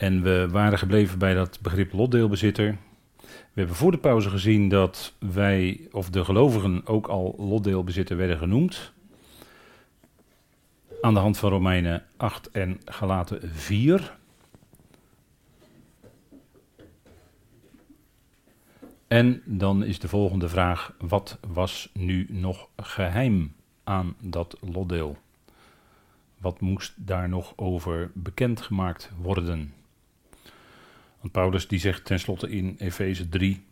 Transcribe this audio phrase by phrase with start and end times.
[0.00, 2.76] En we waren gebleven bij dat begrip lotdeelbezitter.
[3.20, 8.38] We hebben voor de pauze gezien dat wij, of de gelovigen, ook al lotdeelbezitter werden
[8.38, 8.92] genoemd.
[11.00, 14.16] Aan de hand van Romeinen 8 en Galaten 4.
[19.06, 23.54] En dan is de volgende vraag: wat was nu nog geheim
[23.84, 25.16] aan dat lotdeel?
[26.38, 29.74] Wat moest daar nog over bekendgemaakt worden?
[31.20, 33.62] Want Paulus die zegt tenslotte in Efeze 3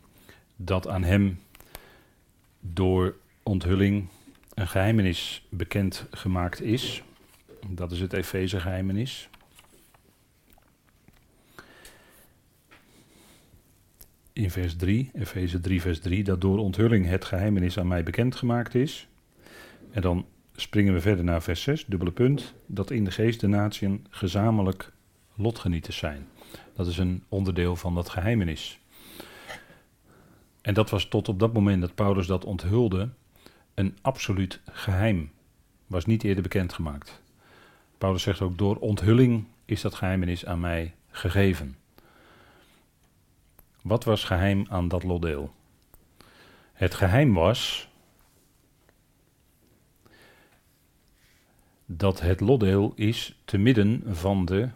[0.57, 1.39] dat aan hem
[2.61, 4.09] door onthulling
[4.55, 7.03] een geheimenis bekend gemaakt is.
[7.69, 9.29] Dat is het Efeze geheimenis.
[14.33, 18.75] In vers 3, Efeze 3, vers 3, dat door onthulling het geheimenis aan mij bekendgemaakt
[18.75, 19.09] is.
[19.91, 23.47] En dan springen we verder naar vers 6, dubbele punt, dat in de geest de
[23.47, 24.93] natieën gezamenlijk
[25.35, 26.27] lotgenieters zijn.
[26.79, 28.79] Dat is een onderdeel van dat geheimenis.
[30.61, 33.09] En dat was tot op dat moment dat Paulus dat onthulde
[33.75, 35.31] een absoluut geheim.
[35.87, 37.23] Was niet eerder bekendgemaakt.
[37.99, 41.77] Paulus zegt ook: door onthulling is dat geheimenis aan mij gegeven.
[43.83, 45.53] Wat was geheim aan dat lotdeel?
[46.73, 47.89] Het geheim was
[51.87, 54.69] dat het lotdeel is te midden van de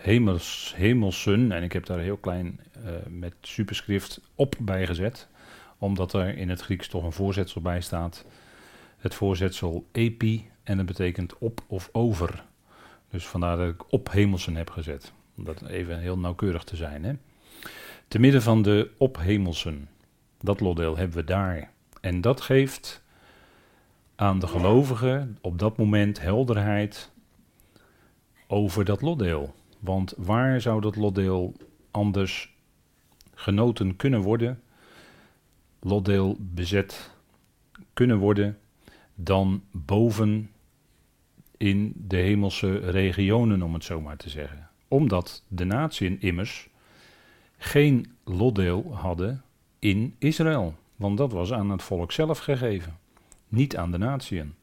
[0.00, 5.28] hemels, hemelsen, en ik heb daar heel klein uh, met superschrift op bijgezet,
[5.78, 8.24] omdat er in het Grieks toch een voorzetsel bij staat.
[8.98, 12.44] Het voorzetsel epi, en dat betekent op of over.
[13.10, 15.12] Dus vandaar dat ik op hemelsen heb gezet.
[15.36, 17.04] Om dat even heel nauwkeurig te zijn.
[17.04, 17.12] Hè?
[18.08, 19.88] Te midden van de ophemelsen,
[20.40, 21.70] dat lotdeel hebben we daar.
[22.00, 23.02] En dat geeft
[24.16, 27.10] aan de gelovigen op dat moment helderheid
[28.46, 29.54] over dat lotdeel.
[29.80, 31.54] Want waar zou dat lotdeel
[31.90, 32.54] anders
[33.34, 34.62] genoten kunnen worden,
[35.80, 37.10] lotdeel bezet
[37.92, 38.58] kunnen worden,
[39.14, 40.50] dan boven
[41.56, 44.68] in de hemelse regionen, om het zo maar te zeggen.
[44.88, 46.68] Omdat de natieën immers
[47.56, 49.42] geen lotdeel hadden
[49.78, 50.74] in Israël.
[50.96, 52.98] Want dat was aan het volk zelf gegeven,
[53.48, 54.54] niet aan de natieën.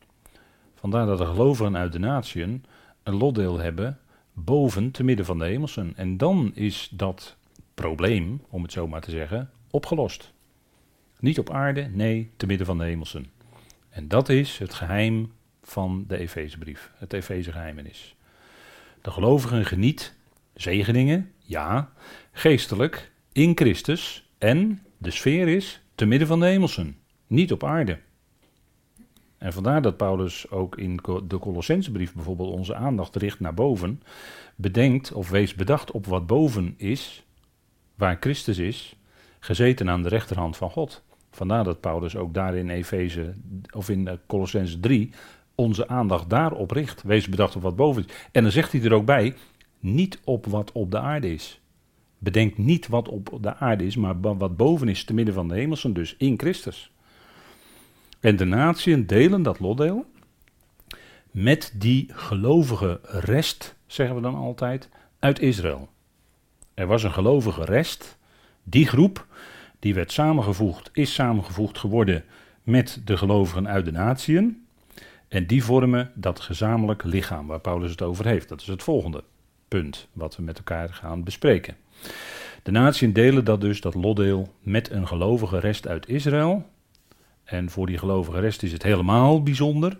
[0.75, 2.65] Vandaar dat de gelovigen uit de natieën
[3.03, 3.99] een lotdeel hebben
[4.43, 5.93] boven te midden van de hemelsen.
[5.95, 7.37] En dan is dat
[7.73, 10.33] probleem, om het zo maar te zeggen, opgelost.
[11.19, 13.25] Niet op aarde, nee, te midden van de hemelsen.
[13.89, 15.31] En dat is het geheim
[15.61, 18.15] van de Efezebrief, het Efezegeheimenis.
[19.01, 20.15] De gelovigen geniet
[20.53, 21.91] zegeningen, ja,
[22.31, 27.99] geestelijk, in Christus en de sfeer is te midden van de hemelsen, niet op aarde.
[29.37, 34.01] En vandaar dat Paulus ook in de Colossensebrief bijvoorbeeld onze aandacht richt naar boven.
[34.55, 37.25] Bedenkt of wees bedacht op wat boven is,
[37.95, 38.95] waar Christus is,
[39.39, 41.03] gezeten aan de rechterhand van God.
[41.31, 43.33] Vandaar dat Paulus ook daar in Efeze
[43.71, 45.09] of in Colossense 3
[45.55, 47.03] onze aandacht daarop richt.
[47.03, 48.13] Wees bedacht op wat boven is.
[48.31, 49.33] En dan zegt hij er ook bij,
[49.79, 51.61] niet op wat op de aarde is.
[52.17, 55.55] Bedenk niet wat op de aarde is, maar wat boven is te midden van de
[55.55, 56.91] hemelsen, dus in Christus.
[58.19, 60.05] En de natieën delen dat lotdeel
[61.31, 64.89] met die gelovige rest, zeggen we dan altijd,
[65.19, 65.89] uit Israël.
[66.73, 68.17] Er was een gelovige rest,
[68.63, 69.25] die groep,
[69.79, 72.23] die werd samengevoegd, is samengevoegd geworden
[72.63, 74.65] met de gelovigen uit de natieën.
[75.27, 78.49] En die vormen dat gezamenlijk lichaam waar Paulus het over heeft.
[78.49, 79.23] Dat is het volgende
[79.67, 81.75] punt wat we met elkaar gaan bespreken.
[82.63, 86.65] De natieën delen dat dus, dat lotdeel, met een gelovige rest uit Israël.
[87.47, 89.97] En voor die gelovige rest is het helemaal bijzonder,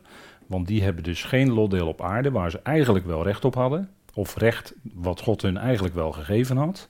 [0.48, 3.90] want die hebben dus geen lotdeel op aarde waar ze eigenlijk wel recht op hadden,
[4.14, 6.90] of recht wat God hun eigenlijk wel gegeven had.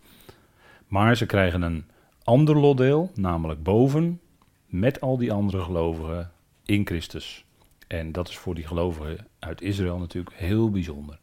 [0.88, 1.86] Maar ze krijgen een
[2.24, 4.22] ander lotdeel, namelijk boven,
[4.66, 6.32] met al die andere gelovigen
[6.66, 7.46] in Christus.
[7.88, 11.20] En dat is voor die gelovigen uit Israël natuurlijk heel bijzonder.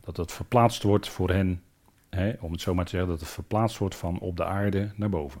[0.00, 1.62] Dat dat verplaatst wordt voor hen
[2.40, 5.08] om het zo maar te zeggen, dat het verplaatst wordt van op de aarde naar
[5.08, 5.40] boven.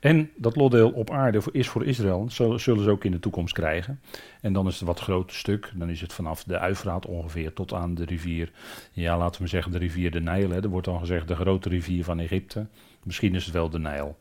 [0.00, 4.00] En dat lotdeel op aarde is voor Israël, zullen ze ook in de toekomst krijgen.
[4.40, 7.72] En dan is het wat groter stuk, dan is het vanaf de Uifraat ongeveer tot
[7.72, 8.52] aan de rivier,
[8.92, 10.50] ja laten we zeggen de rivier de Nijl.
[10.50, 10.62] Hè.
[10.62, 12.66] Er wordt dan gezegd de grote rivier van Egypte.
[13.02, 14.16] Misschien is het wel de Nijl.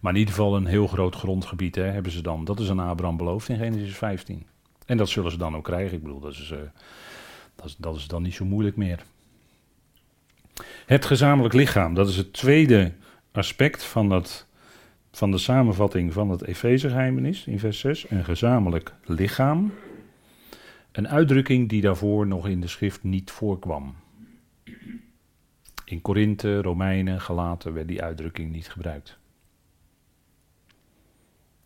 [0.00, 2.44] Maar in ieder geval een heel groot grondgebied hè, hebben ze dan.
[2.44, 4.46] Dat is aan Abraham beloofd in Genesis 15.
[4.86, 5.96] En dat zullen ze dan ook krijgen.
[5.96, 6.58] Ik bedoel, dat is, uh,
[7.56, 9.04] dat is, dat is dan niet zo moeilijk meer.
[10.86, 12.92] Het gezamenlijk lichaam, dat is het tweede
[13.32, 14.46] aspect van, dat,
[15.12, 18.10] van de samenvatting van het Efezegeheimenis in vers 6.
[18.10, 19.72] Een gezamenlijk lichaam.
[20.92, 23.94] Een uitdrukking die daarvoor nog in de schrift niet voorkwam.
[25.84, 29.18] In Korinthe, Romeinen, Galaten werd die uitdrukking niet gebruikt.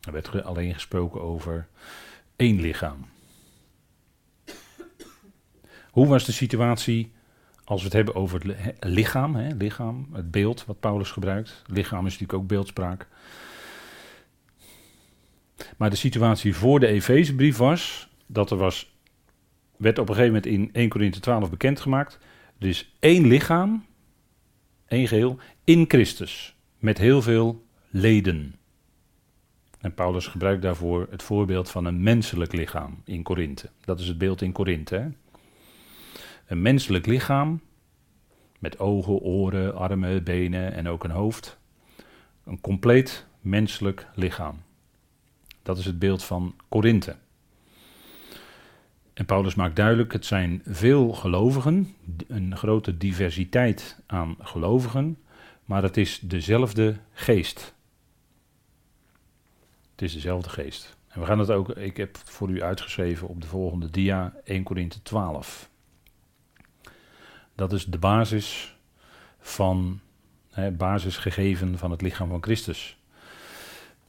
[0.00, 1.68] Er werd alleen gesproken over
[2.36, 3.06] één lichaam.
[5.90, 7.12] Hoe was de situatie
[7.66, 11.62] als we het hebben over het lichaam, hè, lichaam, het beeld wat Paulus gebruikt?
[11.66, 13.08] Lichaam is natuurlijk ook beeldspraak.
[15.76, 18.94] Maar de situatie voor de Efezebrief was dat er was,
[19.76, 22.18] werd op een gegeven moment in 1 Corinthië 12 bekendgemaakt.
[22.58, 23.84] Er is één lichaam,
[24.88, 28.54] één geheel, in Christus, met heel veel leden.
[29.80, 33.70] En Paulus gebruikt daarvoor het voorbeeld van een menselijk lichaam in Korinthe.
[33.80, 35.12] Dat is het beeld in Korinthe.
[36.46, 37.60] Een menselijk lichaam
[38.58, 41.58] met ogen, oren, armen, benen en ook een hoofd.
[42.44, 44.62] Een compleet menselijk lichaam.
[45.62, 47.16] Dat is het beeld van Korinthe.
[49.14, 51.94] En Paulus maakt duidelijk, het zijn veel gelovigen,
[52.28, 55.18] een grote diversiteit aan gelovigen,
[55.64, 57.74] maar het is dezelfde geest.
[59.90, 60.96] Het is dezelfde geest.
[61.08, 64.62] En we gaan het ook, ik heb voor u uitgeschreven op de volgende dia 1
[64.62, 65.70] Korinthe 12.
[67.56, 68.76] Dat is de basis
[69.38, 70.00] van,
[70.50, 72.98] het basisgegeven van het lichaam van Christus.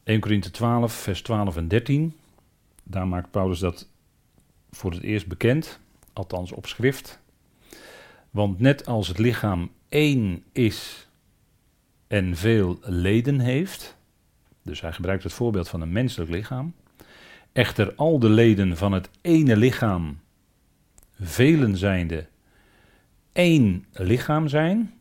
[0.03, 2.15] 1 Korinthe 12, vers 12 en 13.
[2.83, 3.87] Daar maakt Paulus dat
[4.71, 5.79] voor het eerst bekend,
[6.13, 7.19] althans op schrift.
[8.29, 11.07] Want net als het lichaam één is
[12.07, 13.97] en veel leden heeft,
[14.61, 16.73] dus hij gebruikt het voorbeeld van een menselijk lichaam,
[17.51, 20.19] echter al de leden van het ene lichaam,
[21.19, 22.27] velen zijnde,
[23.37, 24.93] één lichaam zijn,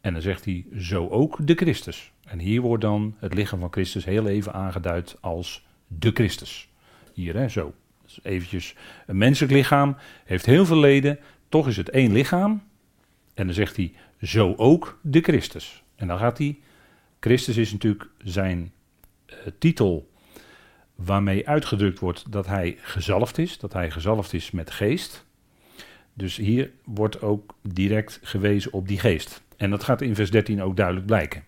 [0.00, 2.12] en dan zegt hij zo ook de Christus.
[2.24, 6.68] En hier wordt dan het lichaam van Christus heel even aangeduid als de Christus.
[7.12, 7.74] Hier, hè, zo.
[8.02, 8.74] Dus eventjes,
[9.06, 11.18] een menselijk lichaam heeft heel veel leden,
[11.48, 12.62] toch is het één lichaam.
[13.34, 15.82] En dan zegt hij, zo ook de Christus.
[15.96, 16.58] En dan gaat hij,
[17.20, 18.72] Christus is natuurlijk zijn
[19.26, 20.10] uh, titel
[20.94, 25.24] waarmee uitgedrukt wordt dat hij gezalfd is, dat hij gezalfd is met geest.
[26.14, 29.42] Dus hier wordt ook direct gewezen op die geest.
[29.56, 31.44] En dat gaat in vers 13 ook duidelijk blijken.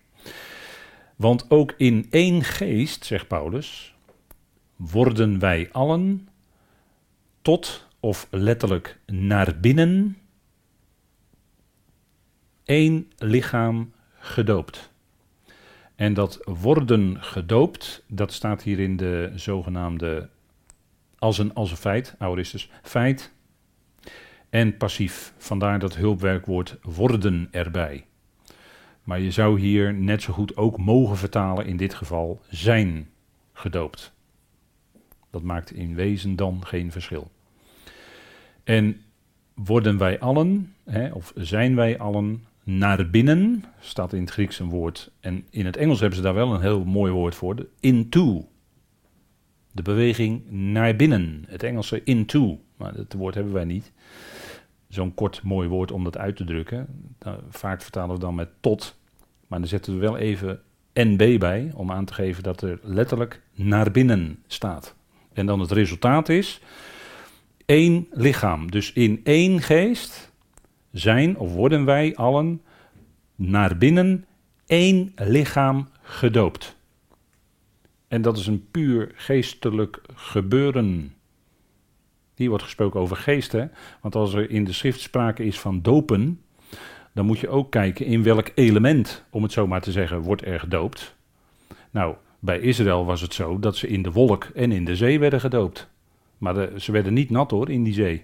[1.15, 3.95] Want ook in één geest, zegt Paulus,
[4.75, 6.27] worden wij allen
[7.41, 10.17] tot of letterlijk naar binnen
[12.63, 14.91] één lichaam gedoopt.
[15.95, 20.29] En dat worden gedoopt, dat staat hier in de zogenaamde
[21.19, 23.31] als een, als een feit, auristus, feit
[24.49, 25.33] en passief.
[25.37, 28.05] Vandaar dat hulpwerkwoord worden erbij.
[29.03, 33.09] Maar je zou hier net zo goed ook mogen vertalen, in dit geval zijn
[33.53, 34.13] gedoopt.
[35.29, 37.31] Dat maakt in wezen dan geen verschil.
[38.63, 39.01] En
[39.53, 44.69] worden wij allen, hè, of zijn wij allen, naar binnen, staat in het Grieks een
[44.69, 45.11] woord.
[45.19, 48.47] En in het Engels hebben ze daar wel een heel mooi woord voor, de into.
[49.71, 51.45] De beweging naar binnen.
[51.47, 53.91] Het Engelse into, maar dat woord hebben wij niet
[54.87, 56.87] zo'n kort mooi woord om dat uit te drukken.
[57.49, 58.97] vaak vertalen we dan met tot,
[59.47, 60.61] maar dan zetten we wel even
[60.93, 64.95] NB bij om aan te geven dat er letterlijk naar binnen staat.
[65.33, 66.61] En dan het resultaat is
[67.65, 68.71] één lichaam.
[68.71, 70.31] Dus in één geest
[70.91, 72.61] zijn of worden wij allen
[73.35, 74.25] naar binnen
[74.65, 76.75] één lichaam gedoopt.
[78.07, 81.15] En dat is een puur geestelijk gebeuren.
[82.37, 83.71] Hier wordt gesproken over geesten.
[84.01, 86.41] Want als er in de schrift sprake is van dopen,
[87.13, 90.45] dan moet je ook kijken in welk element, om het zo maar te zeggen, wordt
[90.45, 91.15] er gedoopt.
[91.91, 95.19] Nou, bij Israël was het zo dat ze in de wolk en in de zee
[95.19, 95.89] werden gedoopt.
[96.37, 98.23] Maar ze werden niet nat hoor, in die zee.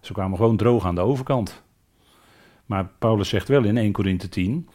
[0.00, 1.62] Ze kwamen gewoon droog aan de overkant.
[2.66, 4.68] Maar Paulus zegt wel in 1 Korinthe 10,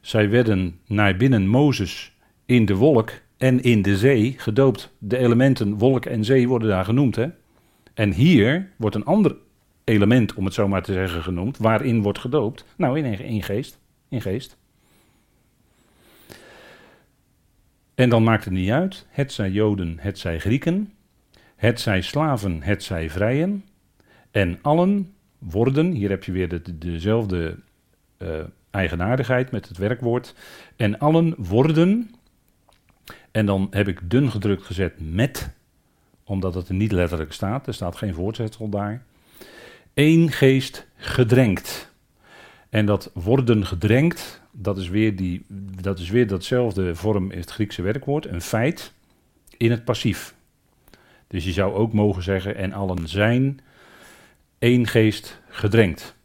[0.00, 2.16] zij werden naar binnen Mozes
[2.46, 4.94] in de wolk en in de zee gedoopt.
[4.98, 7.28] De elementen wolk en zee worden daar genoemd hè.
[7.98, 9.36] En hier wordt een ander
[9.84, 12.64] element, om het zo maar te zeggen, genoemd, waarin wordt gedoopt.
[12.76, 13.78] Nou, in, geest.
[14.08, 14.56] In geest.
[17.94, 20.92] En dan maakt het niet uit, het zij Joden, het zij Grieken,
[21.56, 23.64] het zij slaven, het zij vrijen.
[24.30, 27.58] En allen worden, hier heb je weer de, dezelfde
[28.18, 28.28] uh,
[28.70, 30.34] eigenaardigheid met het werkwoord.
[30.76, 32.10] En allen worden,
[33.30, 35.56] en dan heb ik dun gedrukt gezet met
[36.28, 37.66] omdat het er niet letterlijk staat.
[37.66, 39.02] Er staat geen voortzetsel daar.
[39.94, 41.92] Eén geest gedrenkt.
[42.68, 45.44] En dat worden gedrenkt, dat is weer, die,
[45.82, 48.92] dat is weer datzelfde vorm in het Griekse werkwoord, een feit
[49.56, 50.34] in het passief.
[51.26, 53.60] Dus je zou ook mogen zeggen, en allen zijn
[54.58, 56.16] één geest gedrenkt.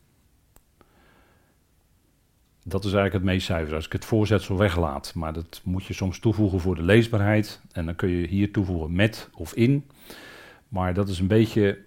[2.63, 3.75] Dat is eigenlijk het meest zuiver.
[3.75, 5.13] Als ik het voorzetsel weglaat.
[5.15, 7.61] Maar dat moet je soms toevoegen voor de leesbaarheid.
[7.71, 9.85] En dan kun je hier toevoegen met of in.
[10.73, 11.79] Maar dat is een beetje,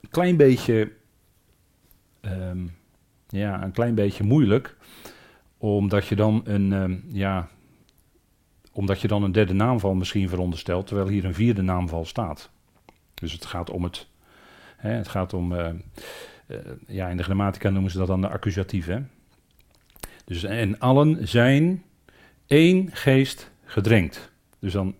[0.00, 0.92] een klein beetje,
[2.20, 2.66] ehm,
[3.28, 4.76] ja, een klein beetje moeilijk.
[5.56, 7.48] Omdat je dan een, ehm, ja,
[8.72, 10.86] omdat je dan een derde naamval misschien veronderstelt.
[10.86, 12.50] Terwijl hier een vierde naamval staat.
[13.14, 14.06] Dus het gaat om het,
[14.76, 15.68] hè, het gaat om, uh,
[16.86, 19.00] ja, in de grammatica noemen ze dat dan de accusatief, hè.
[20.24, 21.82] Dus en allen zijn
[22.46, 24.32] één geest gedrenkt.
[24.58, 24.94] Dus dan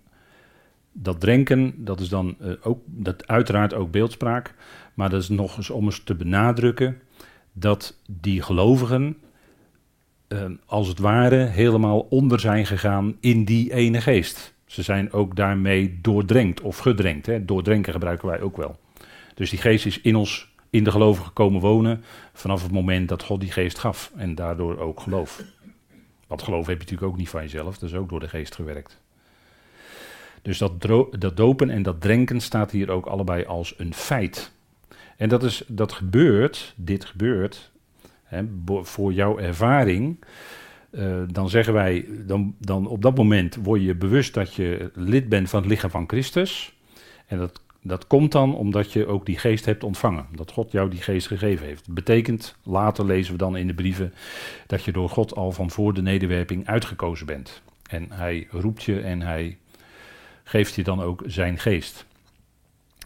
[1.03, 4.55] dat drenken, dat is dan uh, ook, dat uiteraard ook beeldspraak.
[4.95, 7.01] Maar dat is nog eens om eens te benadrukken
[7.53, 9.17] dat die gelovigen
[10.29, 14.55] uh, als het ware helemaal onder zijn gegaan in die ene geest.
[14.67, 17.27] Ze zijn ook daarmee doordrenkt of gedrenkt.
[17.27, 17.45] Hè.
[17.45, 18.79] Doordrenken gebruiken wij ook wel.
[19.35, 23.23] Dus die geest is in ons in de gelovigen komen wonen vanaf het moment dat
[23.23, 25.43] God die geest gaf en daardoor ook geloof.
[26.27, 28.55] Want geloof heb je natuurlijk ook niet van jezelf, dat is ook door de geest
[28.55, 29.01] gewerkt.
[30.43, 30.83] Dus dat,
[31.19, 34.53] dat dopen en dat drenken staat hier ook allebei als een feit.
[35.17, 37.71] En dat, is, dat gebeurt, dit gebeurt,
[38.23, 38.45] hè,
[38.83, 40.25] voor jouw ervaring.
[40.91, 45.29] Uh, dan zeggen wij, dan, dan op dat moment word je bewust dat je lid
[45.29, 46.73] bent van het lichaam van Christus.
[47.27, 50.27] En dat dat komt dan omdat je ook die geest hebt ontvangen.
[50.35, 51.93] Dat God jou die geest gegeven heeft.
[51.93, 54.15] Betekent, later lezen we dan in de brieven,
[54.67, 57.63] dat je door God al van voor de nederwerping uitgekozen bent.
[57.91, 59.59] En hij roept je en hij
[60.49, 62.07] geeft je dan ook zijn geest.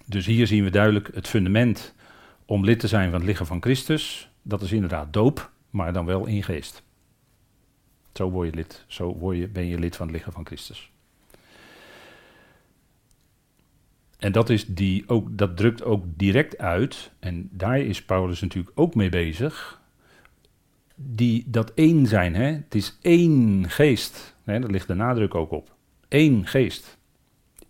[0.06, 1.94] Dus hier zien we duidelijk het fundament
[2.46, 4.30] om lid te zijn van het lichaam van Christus.
[4.42, 6.82] Dat is inderdaad doop, maar dan wel in geest.
[8.12, 10.90] Zo word je lid, zo word je, ben je lid van het lichaam van Christus.
[14.18, 18.78] En dat, is die ook, dat drukt ook direct uit, en daar is Paulus natuurlijk
[18.78, 19.80] ook mee bezig,
[20.94, 22.34] die, dat één zijn.
[22.34, 22.52] Hè?
[22.52, 24.34] Het is één geest.
[24.44, 24.60] Hè?
[24.60, 25.74] Daar ligt de nadruk ook op.
[26.08, 27.00] Eén geest.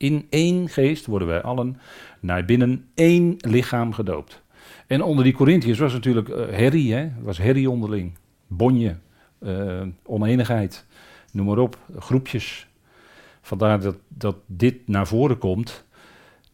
[0.02, 1.80] In één geest worden wij allen
[2.21, 4.42] naar binnen één lichaam gedoopt.
[4.87, 7.09] En onder die Corinthiërs was natuurlijk herrie, hè?
[7.21, 8.12] was herrie onderling.
[8.47, 8.97] Bonje,
[9.42, 10.87] uh, oneenigheid,
[11.32, 12.66] noem maar op, groepjes.
[13.40, 15.85] Vandaar dat, dat dit naar voren komt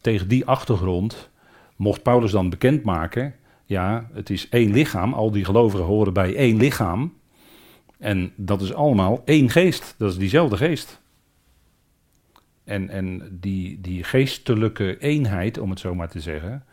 [0.01, 1.31] tegen die achtergrond
[1.77, 6.57] mocht Paulus dan bekendmaken, ja, het is één lichaam, al die gelovigen horen bij één
[6.57, 7.15] lichaam.
[7.99, 11.01] En dat is allemaal één geest, dat is diezelfde geest.
[12.69, 16.65] En, en die, die geestelijke eenheid, om het zo maar te zeggen,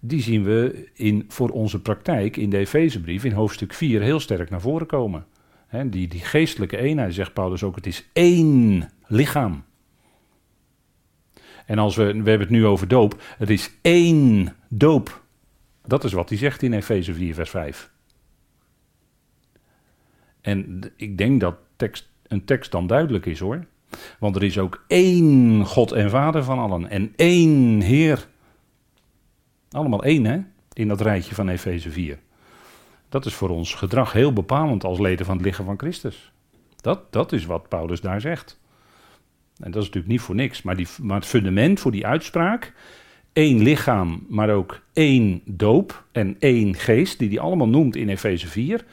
[0.00, 4.50] die zien we in, voor onze praktijk in de Efezebrief in hoofdstuk 4 heel sterk
[4.50, 5.26] naar voren komen.
[5.86, 9.64] die, die geestelijke eenheid, zegt Paulus ook, het is één lichaam.
[11.66, 15.24] En als we, we hebben het nu over doop, het is één doop.
[15.86, 17.90] Dat is wat hij zegt in Efeze 4, vers 5.
[20.40, 23.66] En ik denk dat tekst, een tekst dan duidelijk is hoor.
[24.18, 28.28] Want er is ook één God en Vader van allen en één Heer.
[29.70, 30.40] Allemaal één hè,
[30.72, 32.18] in dat rijtje van Efeze 4.
[33.08, 36.32] Dat is voor ons gedrag heel bepalend als leden van het lichaam van Christus.
[36.76, 38.60] Dat, dat is wat Paulus daar zegt.
[39.58, 40.62] En dat is natuurlijk niet voor niks.
[40.62, 42.72] Maar, die, maar het fundament voor die uitspraak,
[43.32, 48.48] één lichaam, maar ook één doop en één geest, die hij allemaal noemt in Efeze
[48.48, 48.84] 4,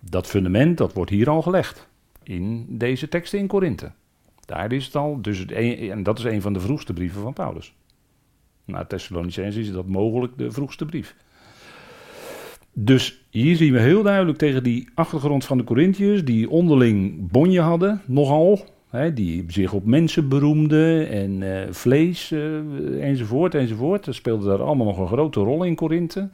[0.00, 1.88] dat fundament, dat wordt hier al gelegd.
[2.22, 3.92] In deze teksten in Korinthe.
[4.50, 7.32] Daar is het al, dus het en dat is een van de vroegste brieven van
[7.32, 7.74] Paulus.
[8.64, 11.16] Na Thessalonicense is dat mogelijk de vroegste brief.
[12.72, 17.60] Dus hier zien we heel duidelijk tegen die achtergrond van de Corinthiërs, die onderling bonje
[17.60, 24.04] hadden, nogal, Hè, die zich op mensen beroemden en uh, vlees uh, enzovoort enzovoort.
[24.04, 26.28] Dat speelde daar allemaal nog een grote rol in Korinthe.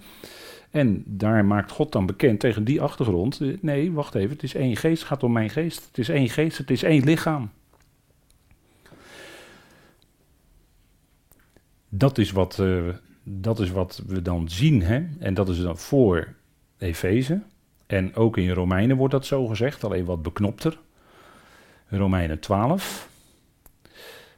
[0.71, 3.41] En daar maakt God dan bekend tegen die achtergrond.
[3.41, 5.87] Eh, nee, wacht even, het is één geest, het gaat om mijn geest.
[5.87, 7.51] Het is één geest, het is één lichaam.
[11.99, 12.89] Dat is wat, uh,
[13.23, 14.83] dat is wat we dan zien.
[14.83, 15.07] Hè?
[15.19, 16.35] En dat is dan voor
[16.79, 17.41] Efeze.
[17.87, 20.79] En ook in Romeinen wordt dat zo gezegd, alleen wat beknopter.
[21.89, 23.09] Romeinen 12,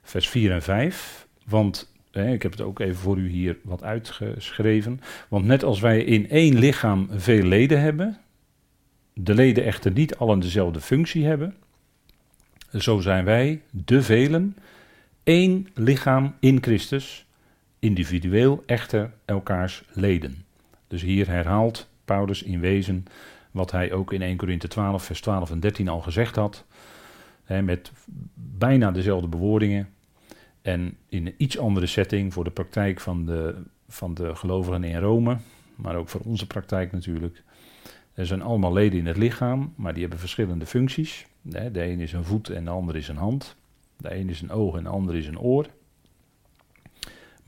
[0.02, 1.26] vers 4 en 5.
[1.44, 5.00] Want ik heb het ook even voor u hier wat uitgeschreven.
[5.28, 8.18] Want net als wij in één lichaam veel leden hebben,
[9.12, 11.54] de leden echter niet allen dezelfde functie hebben,
[12.72, 14.56] zo zijn wij, de velen,
[15.22, 17.26] één lichaam in Christus,
[17.78, 20.44] individueel echter elkaars leden.
[20.88, 23.04] Dus hier herhaalt Paulus in wezen
[23.50, 26.64] wat hij ook in 1 Korinthe 12, vers 12 en 13 al gezegd had
[27.62, 27.92] met
[28.34, 29.88] bijna dezelfde bewoordingen.
[30.62, 34.98] En in een iets andere setting voor de praktijk van de, van de gelovigen in
[34.98, 35.36] Rome,
[35.74, 37.42] maar ook voor onze praktijk natuurlijk.
[38.14, 41.26] Er zijn allemaal leden in het lichaam, maar die hebben verschillende functies.
[41.42, 43.56] De een is een voet en de ander is een hand.
[43.96, 45.66] De een is een oog en de ander is een oor.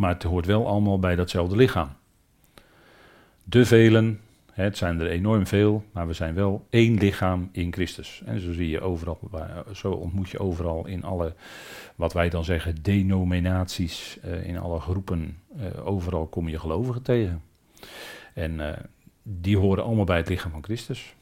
[0.01, 1.89] Maar het hoort wel allemaal bij datzelfde lichaam.
[3.45, 4.21] De velen,
[4.53, 8.23] het zijn er enorm veel, maar we zijn wel één lichaam in Christus.
[8.25, 9.19] En zo zie je overal,
[9.73, 11.35] zo ontmoet je overal in alle,
[11.97, 17.43] wat wij dan zeggen, denominaties, eh, in alle groepen, eh, overal kom je gelovigen tegen.
[18.35, 18.85] En eh,
[19.23, 21.15] die horen allemaal bij het lichaam van Christus.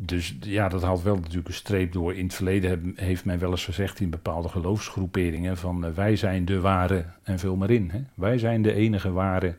[0.00, 2.14] Dus ja, dat haalt wel natuurlijk een streep door.
[2.14, 6.44] In het verleden heeft men wel eens gezegd in bepaalde geloofsgroeperingen van uh, wij zijn
[6.44, 7.90] de ware en veel maar in.
[7.90, 8.00] Hè?
[8.14, 9.56] Wij zijn de enige ware.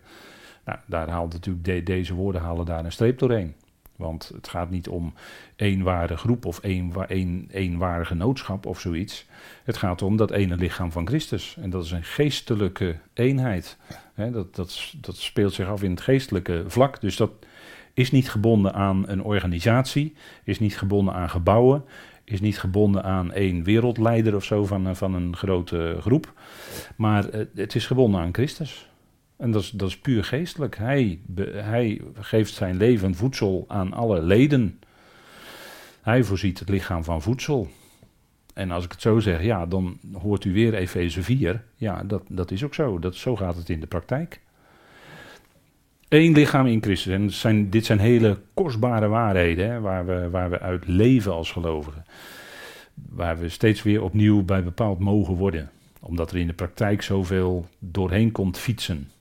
[0.66, 3.54] Nou, daar haalt natuurlijk deze woorden halen daar een streep doorheen.
[3.96, 5.14] Want het gaat niet om
[5.56, 9.26] één ware groep of één, één, één ware genootschap of zoiets.
[9.64, 11.58] Het gaat om dat ene lichaam van Christus.
[11.62, 13.78] En dat is een geestelijke eenheid.
[14.16, 17.02] dat, dat, dat speelt zich af in het geestelijke vlak.
[17.02, 17.32] Dus dat,
[18.00, 20.14] is niet gebonden aan een organisatie,
[20.44, 21.84] is niet gebonden aan gebouwen,
[22.24, 26.34] is niet gebonden aan één wereldleider of zo van, van een grote groep,
[26.96, 28.90] maar eh, het is gebonden aan Christus.
[29.38, 30.78] En dat is, dat is puur geestelijk.
[30.78, 31.20] Hij,
[31.54, 34.80] hij geeft zijn leven voedsel aan alle leden.
[36.02, 37.68] Hij voorziet het lichaam van voedsel.
[38.54, 41.64] En als ik het zo zeg, ja, dan hoort u weer Efeze 4.
[41.76, 43.00] Ja, dat, dat is ook zo.
[43.00, 44.42] Dat, zo gaat het in de praktijk.
[46.10, 47.14] Eén lichaam in Christus.
[47.14, 51.52] En zijn, dit zijn hele kostbare waarheden hè, waar, we, waar we uit leven als
[51.52, 52.06] gelovigen.
[53.10, 55.70] Waar we steeds weer opnieuw bij bepaald mogen worden.
[56.00, 59.12] Omdat er in de praktijk zoveel doorheen komt fietsen.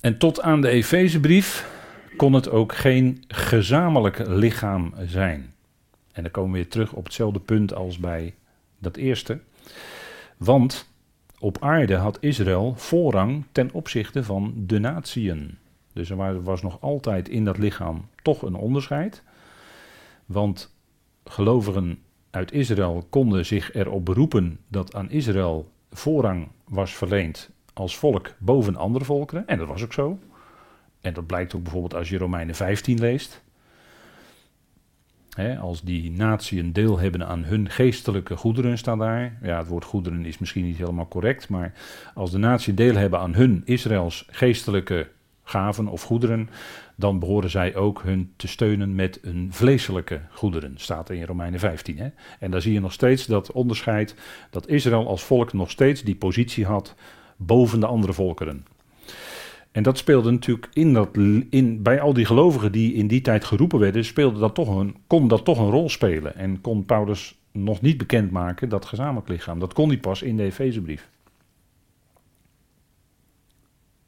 [0.00, 1.76] En tot aan de Efezebrief
[2.16, 5.54] kon het ook geen gezamenlijk lichaam zijn.
[6.12, 8.34] En dan komen we weer terug op hetzelfde punt als bij
[8.78, 9.40] dat eerste.
[10.36, 10.88] Want
[11.38, 15.58] op aarde had Israël voorrang ten opzichte van de natieën.
[15.92, 19.22] Dus er was nog altijd in dat lichaam toch een onderscheid.
[20.26, 20.74] Want
[21.24, 21.98] gelovigen
[22.30, 28.76] uit Israël konden zich erop beroepen dat aan Israël voorrang was verleend als volk boven
[28.76, 29.46] andere volkeren.
[29.46, 30.18] En dat was ook zo.
[31.00, 33.42] En dat blijkt ook bijvoorbeeld als je Romeinen 15 leest
[35.60, 39.38] als die natie een deel hebben aan hun geestelijke goederen, staat daar.
[39.42, 41.72] Ja, het woord goederen is misschien niet helemaal correct, maar
[42.14, 45.08] als de natie deel hebben aan hun Israëls geestelijke
[45.44, 46.48] gaven of goederen,
[46.94, 51.98] dan behoren zij ook hun te steunen met hun vleeselijke goederen, staat in Romeinen 15.
[51.98, 52.08] Hè?
[52.40, 54.14] En daar zie je nog steeds dat onderscheid,
[54.50, 56.94] dat Israël als volk nog steeds die positie had
[57.36, 58.66] boven de andere volkeren.
[59.72, 61.16] En dat speelde natuurlijk in dat,
[61.50, 64.96] in, bij al die gelovigen die in die tijd geroepen werden, speelde dat toch een,
[65.06, 66.36] kon dat toch een rol spelen.
[66.36, 69.58] En kon Paulus nog niet bekendmaken dat gezamenlijk lichaam.
[69.58, 71.08] Dat kon hij pas in de Efezebrief.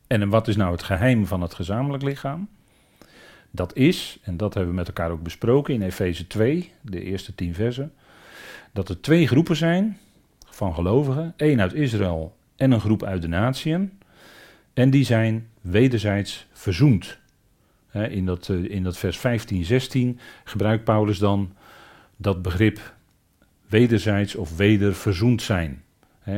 [0.06, 2.48] En wat is nou het geheim van het gezamenlijk lichaam?
[3.50, 7.34] Dat is, en dat hebben we met elkaar ook besproken in Efeze 2, de eerste
[7.34, 7.92] tien versen,
[8.72, 9.98] dat er twee groepen zijn
[10.46, 13.99] van gelovigen, één uit Israël en een groep uit de natieën.
[14.80, 17.18] En die zijn wederzijds verzoend.
[17.92, 21.52] In dat, eh, in dat vers 15, 16 gebruikt Paulus dan
[22.16, 22.94] dat begrip
[23.66, 25.82] wederzijds of weder verzoend zijn.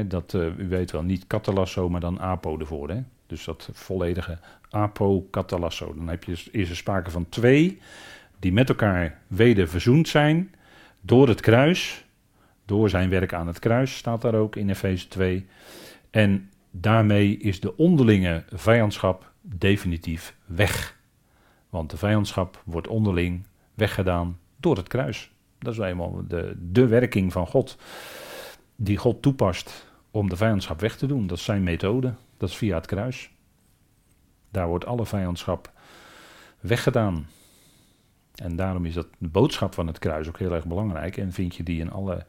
[0.06, 2.94] Dat, uh, u weet wel, niet katalasso, maar dan apo ervoor.
[3.26, 4.38] Dus dat volledige
[4.70, 5.94] apo katalasso.
[5.94, 7.78] Dan heb je, is er sprake van twee
[8.38, 10.54] die met elkaar weder verzoend zijn
[11.00, 12.04] door het kruis.
[12.64, 15.46] Door zijn werk aan het kruis staat daar ook in Efeze 2.
[16.10, 21.00] En daarmee is de onderlinge vijandschap definitief weg.
[21.68, 25.30] Want de vijandschap wordt onderling weggedaan door het kruis.
[25.58, 27.78] Dat is eenmaal de, de werking van God.
[28.76, 31.26] Die God toepast om de vijandschap weg te doen.
[31.26, 32.14] Dat is zijn methode.
[32.36, 33.30] Dat is via het kruis.
[34.50, 35.72] Daar wordt alle vijandschap
[36.60, 37.26] weggedaan.
[38.34, 41.16] En daarom is dat de boodschap van het kruis ook heel erg belangrijk.
[41.16, 42.26] En vind je die in alle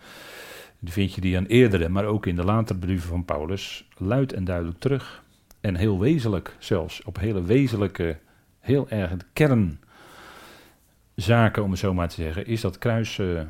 [0.92, 4.44] vind je die aan eerdere, maar ook in de latere brieven van Paulus, luid en
[4.44, 5.24] duidelijk terug.
[5.62, 8.18] En heel wezenlijk zelfs, op hele wezenlijke,
[8.60, 13.42] heel erg kernzaken, om het zo maar te zeggen, is dat kruis uh,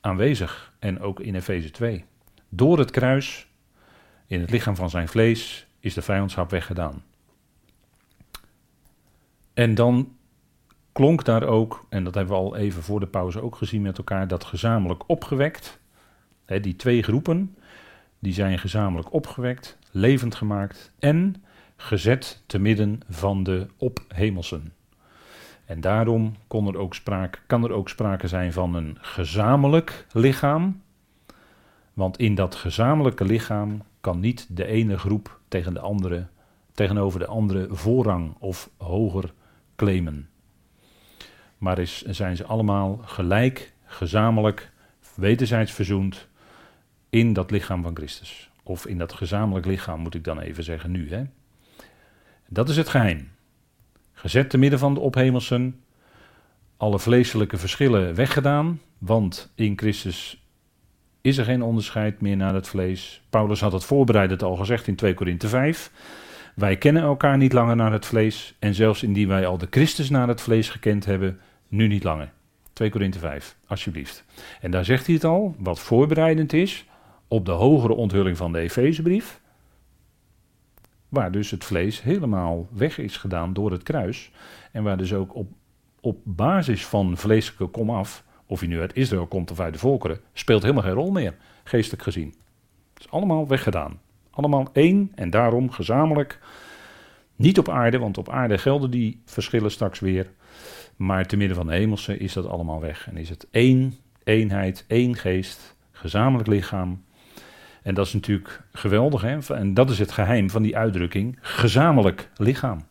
[0.00, 0.72] aanwezig.
[0.78, 2.04] En ook in Efeze 2.
[2.48, 3.48] Door het kruis,
[4.26, 7.02] in het lichaam van zijn vlees, is de vijandschap weggedaan.
[9.54, 10.14] En dan
[10.92, 13.98] klonk daar ook, en dat hebben we al even voor de pauze ook gezien met
[13.98, 15.79] elkaar, dat gezamenlijk opgewekt
[16.58, 17.56] die twee groepen,
[18.18, 21.44] die zijn gezamenlijk opgewekt, levend gemaakt en
[21.76, 24.72] gezet te midden van de ophemelsen.
[25.64, 30.82] En daarom kon er ook sprake, kan er ook sprake zijn van een gezamenlijk lichaam.
[31.94, 36.26] Want in dat gezamenlijke lichaam kan niet de ene groep tegen de andere,
[36.72, 39.32] tegenover de andere voorrang of hoger
[39.76, 40.28] claimen.
[41.58, 44.70] Maar is, zijn ze allemaal gelijk, gezamenlijk,
[45.14, 46.28] wederzijds verzoend
[47.10, 48.50] in dat lichaam van Christus.
[48.62, 51.10] Of in dat gezamenlijk lichaam moet ik dan even zeggen nu.
[51.10, 51.22] Hè?
[52.48, 53.28] Dat is het geheim.
[54.12, 55.80] Gezet te midden van de ophemelsen,
[56.76, 60.44] alle vleeselijke verschillen weggedaan, want in Christus
[61.20, 63.22] is er geen onderscheid meer naar het vlees.
[63.30, 65.90] Paulus had het voorbereidend al gezegd in 2 Korinthe 5.
[66.54, 70.10] Wij kennen elkaar niet langer naar het vlees en zelfs indien wij al de Christus
[70.10, 72.32] naar het vlees gekend hebben, nu niet langer.
[72.72, 74.24] 2 Korinthe 5, alsjeblieft.
[74.60, 76.84] En daar zegt hij het al, wat voorbereidend is
[77.30, 79.40] op de hogere onthulling van de Efezebrief.
[81.08, 84.30] Waar dus het vlees helemaal weg is gedaan door het kruis.
[84.72, 85.48] En waar dus ook op,
[86.00, 90.20] op basis van vleeselijke komaf, of je nu uit Israël komt of uit de volkeren,
[90.32, 92.34] speelt helemaal geen rol meer, geestelijk gezien.
[92.94, 94.00] Het is allemaal weggedaan.
[94.30, 96.38] Allemaal één en daarom gezamenlijk.
[97.36, 100.30] Niet op aarde, want op aarde gelden die verschillen straks weer.
[100.96, 103.08] Maar te midden van de hemelse is dat allemaal weg.
[103.08, 107.04] En is het één eenheid, één geest, gezamenlijk lichaam.
[107.82, 109.22] En dat is natuurlijk geweldig.
[109.22, 109.54] Hè?
[109.54, 112.84] En dat is het geheim van die uitdrukking, gezamenlijk lichaam.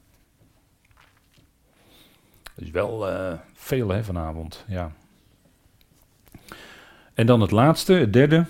[2.55, 4.91] Dat is wel uh, veel hè, vanavond, ja.
[7.13, 8.45] En dan het laatste, het derde.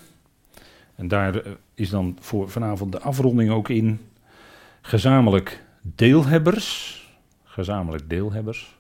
[0.96, 4.10] En daar eh, is dan voor vanavond de afronding ook in.
[4.82, 6.98] Gezamenlijk deelhebbers.
[7.44, 8.78] Gezamenlijk deelhebbers.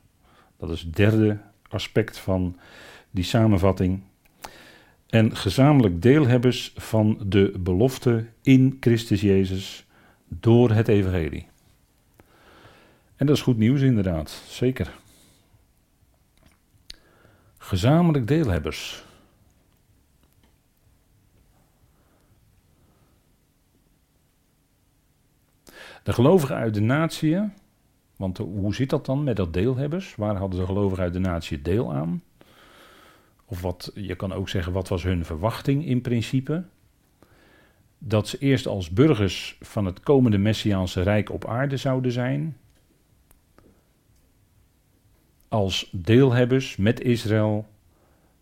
[0.57, 1.37] Dat is het derde
[1.69, 2.59] aspect van
[3.11, 4.01] die samenvatting.
[5.09, 9.85] En gezamenlijk deelhebbers van de belofte in Christus Jezus
[10.27, 11.47] door het Evangelie.
[13.15, 14.97] En dat is goed nieuws inderdaad, zeker.
[17.57, 19.03] Gezamenlijk deelhebbers.
[26.03, 27.37] De gelovigen uit de natie
[28.19, 30.15] want hoe zit dat dan met dat deelhebbers?
[30.15, 32.23] Waar hadden de gelovigen uit de natie deel aan?
[33.49, 36.63] Of wat, je kan ook zeggen, wat was hun verwachting in principe?
[37.97, 42.57] Dat ze eerst als burgers van het komende Messiaanse Rijk op aarde zouden zijn.
[45.47, 47.67] Als deelhebbers met Israël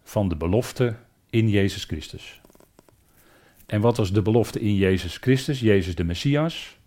[0.04, 0.96] van de belofte
[1.30, 2.41] in Jezus Christus.
[3.65, 6.78] En wat was de belofte in Jezus Christus, Jezus de Messias?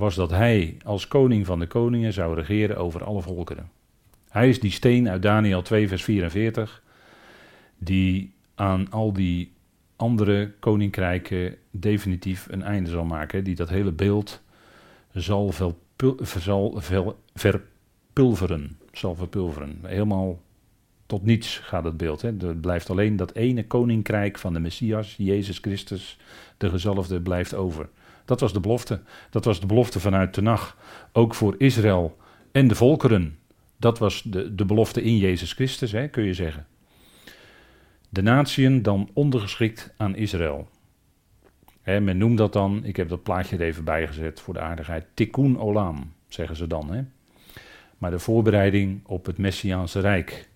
[0.00, 3.70] was dat hij als koning van de koningen zou regeren over alle volkeren.
[4.28, 6.82] Hij is die steen uit Daniel 2, vers 44,
[7.80, 9.52] die aan al die
[9.96, 14.42] andere koninkrijken definitief een einde zal maken, die dat hele beeld
[15.14, 15.52] zal,
[16.38, 16.80] zal
[17.34, 18.78] verpulveren.
[18.92, 19.78] Zal verpulveren.
[19.82, 20.40] Helemaal
[21.06, 22.22] tot niets gaat het beeld.
[22.22, 22.46] Hè.
[22.46, 26.18] Er blijft alleen dat ene koninkrijk van de Messias, Jezus Christus,
[26.56, 27.88] de gezalfde, blijft over.
[28.24, 29.00] Dat was de belofte.
[29.30, 30.76] Dat was de belofte vanuit Tenach.
[31.12, 32.16] Ook voor Israël
[32.52, 33.38] en de volkeren.
[33.76, 36.66] Dat was de, de belofte in Jezus Christus, hè, kun je zeggen.
[38.12, 40.68] De natieën dan ondergeschikt aan Israël.
[41.82, 45.06] Hè, men noemt dat dan, ik heb dat plaatje er even bijgezet voor de aardigheid,
[45.14, 47.08] tikkun olam, zeggen ze dan.
[47.98, 50.48] Maar de voorbereiding op het Messiaanse Rijk.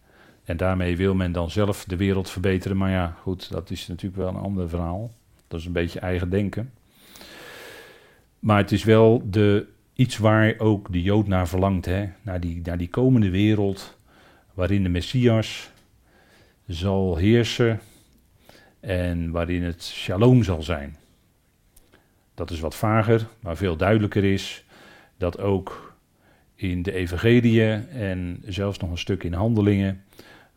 [0.45, 2.77] En daarmee wil men dan zelf de wereld verbeteren.
[2.77, 5.11] Maar ja, goed, dat is natuurlijk wel een ander verhaal.
[5.49, 6.73] Dat is een beetje eigen denken.
[8.38, 12.09] Maar het is wel de, iets waar ook de Jood naar verlangt, hè?
[12.23, 13.99] Naar, die, naar die komende wereld,
[14.55, 15.73] waarin de Messias
[16.66, 17.81] zal heersen
[18.81, 20.96] en waarin het shalom zal zijn.
[22.35, 24.64] Dat is wat vager, maar veel duidelijker is
[25.16, 25.94] dat ook
[26.55, 30.05] in de evangeliën en zelfs nog een stuk in handelingen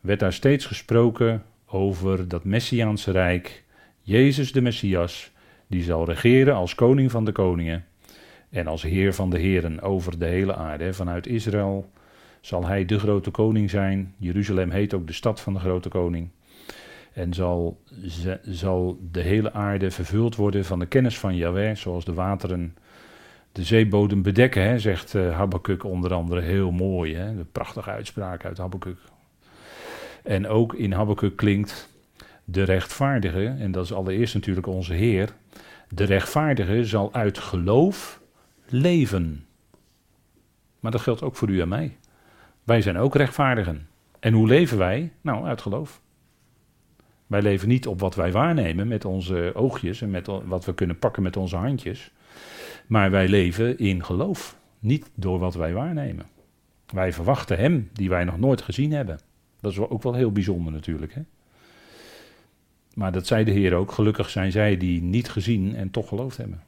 [0.02, 3.64] werd daar steeds gesproken over dat Messiaanse Rijk,
[4.02, 5.32] Jezus de Messias,
[5.68, 7.86] die zal regeren als koning van de koningen
[8.50, 10.94] en als heer van de heren over de hele aarde.
[10.94, 11.90] Vanuit Israël
[12.42, 14.14] zal hij de grote koning zijn.
[14.18, 16.30] Jeruzalem heet ook de stad van de grote koning.
[17.14, 17.82] En zal,
[18.42, 22.76] zal de hele aarde vervuld worden van de kennis van Yahweh, zoals de wateren
[23.58, 26.42] de zeebodem bedekken, hè, zegt uh, Habakkuk onder andere.
[26.42, 27.28] Heel mooi, hè?
[27.28, 28.98] een prachtige uitspraak uit Habakkuk.
[30.24, 31.90] En ook in Habakkuk klinkt
[32.44, 35.34] de rechtvaardige, en dat is allereerst natuurlijk onze Heer,
[35.90, 38.22] de rechtvaardige zal uit geloof
[38.66, 39.46] leven.
[40.80, 41.98] Maar dat geldt ook voor u en mij.
[42.68, 43.88] Wij zijn ook rechtvaardigen.
[44.20, 45.12] En hoe leven wij?
[45.22, 46.02] Nou, uit geloof.
[47.28, 51.00] Wij leven niet op wat wij waarnemen met onze oogjes en met wat we kunnen
[51.00, 52.12] pakken met onze handjes.
[52.88, 54.58] Maar wij leven in geloof.
[54.80, 56.26] Niet door wat wij waarnemen.
[56.94, 59.20] Wij verwachten Hem die wij nog nooit gezien hebben.
[59.60, 61.14] Dat is ook wel heel bijzonder natuurlijk.
[61.14, 61.22] Hè?
[62.94, 63.92] Maar dat zei de Heer ook.
[63.92, 66.64] Gelukkig zijn zij die niet gezien en toch geloofd hebben.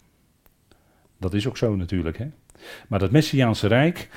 [1.18, 2.18] Dat is ook zo natuurlijk.
[2.18, 2.28] Hè?
[2.88, 4.10] Maar dat Messiaanse Rijk,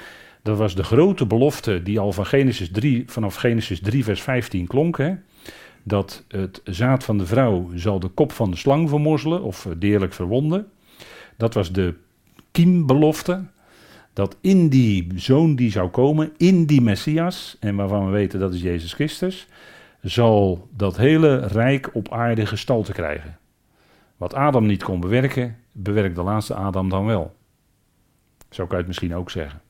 [0.43, 4.67] dat was de grote belofte die al van Genesis 3, vanaf Genesis 3, vers 15
[4.67, 4.99] klonk.
[4.99, 5.15] Hè?
[5.83, 10.13] Dat het zaad van de vrouw zal de kop van de slang vermorzelen of deerlijk
[10.13, 10.71] verwonden.
[11.37, 11.95] Dat was de
[12.51, 13.45] kiembelofte.
[14.13, 18.55] Dat in die zoon die zou komen, in die Messias, en waarvan we weten dat
[18.55, 19.49] is Jezus Christus,
[20.03, 23.39] zal dat hele rijk op aarde gestalte krijgen.
[24.17, 27.35] Wat Adam niet kon bewerken, bewerkt de laatste Adam dan wel.
[28.51, 29.61] Zo kan je het misschien ook zeggen.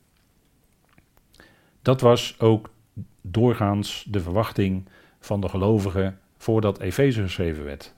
[1.82, 2.70] Dat was ook
[3.20, 4.88] doorgaans de verwachting
[5.20, 7.94] van de gelovigen voordat Efeze geschreven werd.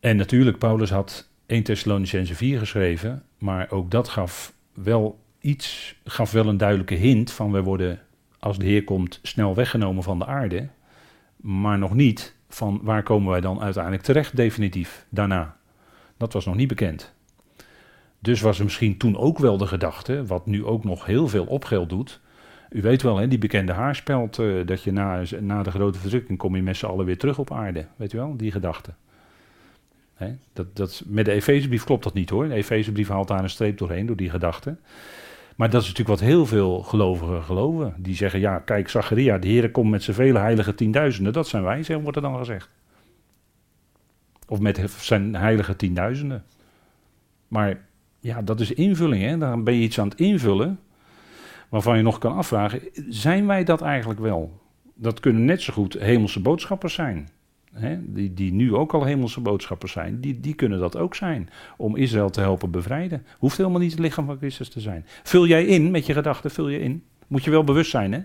[0.00, 6.30] En natuurlijk, Paulus had 1 Thessalonicense 4 geschreven, maar ook dat gaf wel iets, gaf
[6.30, 8.00] wel een duidelijke hint van we worden,
[8.38, 10.68] als de Heer komt, snel weggenomen van de aarde,
[11.36, 15.56] maar nog niet van waar komen wij dan uiteindelijk terecht definitief daarna.
[16.16, 17.14] Dat was nog niet bekend.
[18.20, 21.44] Dus was er misschien toen ook wel de gedachte, wat nu ook nog heel veel
[21.44, 22.20] opgeld doet.
[22.70, 26.38] U weet wel, hè, die bekende haarspeld, uh, dat je na, na de grote verdrukking
[26.38, 27.86] kom je met z'n allen weer terug op aarde.
[27.96, 28.90] Weet u wel, die gedachte.
[30.14, 32.48] Hè, dat, dat, met de Efezebrief klopt dat niet hoor.
[32.48, 34.76] De Efezebrief haalt daar een streep doorheen, door die gedachte.
[35.56, 37.94] Maar dat is natuurlijk wat heel veel gelovigen geloven.
[37.98, 41.32] Die zeggen, ja, kijk, Zacharia, de Heer komt met zijn vele heilige tienduizenden.
[41.32, 42.68] Dat zijn wij, wordt er dan gezegd.
[44.48, 46.44] Of met zijn heilige tienduizenden.
[47.48, 47.88] Maar
[48.20, 49.38] ja, dat is invulling, hè.
[49.38, 50.78] Dan ben je iets aan het invullen
[51.68, 54.60] waarvan je nog kan afvragen, zijn wij dat eigenlijk wel?
[54.94, 57.28] Dat kunnen net zo goed hemelse boodschappers zijn
[57.72, 61.50] hè, die, die nu ook al hemelse boodschappers zijn, die, die kunnen dat ook zijn.
[61.76, 63.24] Om Israël te helpen bevrijden.
[63.38, 65.06] Hoeft helemaal niet het lichaam van Christus te zijn.
[65.22, 67.04] Vul jij in met je gedachten, vul je in.
[67.26, 68.20] Moet je wel bewust zijn, hè?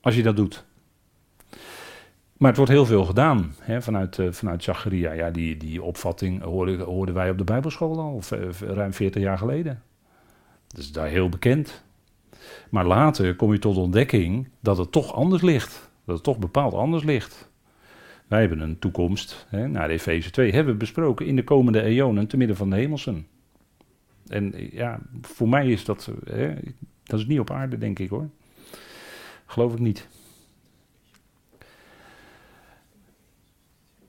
[0.00, 0.64] Als je dat doet.
[2.36, 5.12] Maar het wordt heel veel gedaan hè, vanuit, uh, vanuit Zacharia.
[5.12, 9.82] Ja, die, die opvatting hoorden, wij op de Bijbelschool al, uh, ruim 40 jaar geleden.
[10.66, 11.84] Dat is daar heel bekend.
[12.70, 15.90] Maar later kom je tot ontdekking dat het toch anders ligt.
[16.04, 17.50] Dat het toch bepaald anders ligt.
[18.26, 22.26] Wij hebben een toekomst, hè, naar Efeze 2, hebben we besproken in de komende eonen
[22.26, 23.26] te midden van de hemelsen.
[24.26, 26.54] En ja, voor mij is dat, hè,
[27.04, 28.28] dat is niet op aarde, denk ik hoor.
[29.46, 30.08] Geloof ik niet.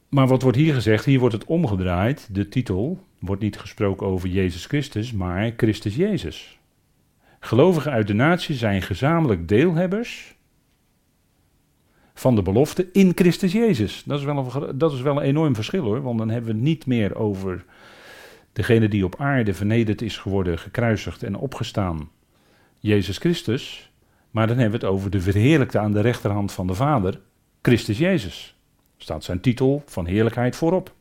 [0.10, 1.06] Maar wat wordt hier gezegd?
[1.06, 2.28] Hier wordt het omgedraaid.
[2.32, 6.60] De titel wordt niet gesproken over Jezus Christus, maar Christus Jezus.
[7.40, 10.36] Gelovigen uit de natie zijn gezamenlijk deelhebbers
[12.14, 14.04] van de belofte in Christus Jezus.
[14.06, 16.56] Dat is, wel een, dat is wel een enorm verschil hoor, want dan hebben we
[16.58, 17.66] het niet meer over
[18.54, 22.10] degene die op aarde vernederd is geworden, gekruisigd en opgestaan,
[22.80, 23.92] Jezus Christus,
[24.32, 27.20] maar dan hebben we het over de verheerlijkte aan de rechterhand van de Vader,
[27.62, 28.57] Christus Jezus.
[28.98, 30.96] Staat zijn titel van heerlijkheid voorop.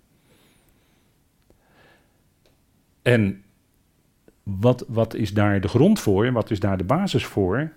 [3.02, 3.44] En
[4.42, 6.32] wat, wat is daar de grond voor?
[6.32, 7.72] Wat is daar de basis voor?